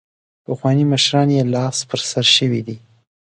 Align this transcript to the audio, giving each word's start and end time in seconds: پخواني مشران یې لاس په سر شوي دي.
پخواني 0.45 0.83
مشران 0.91 1.29
یې 1.37 1.43
لاس 1.53 1.77
په 1.89 1.95
سر 2.11 2.25
شوي 2.35 2.61
دي. 2.67 2.77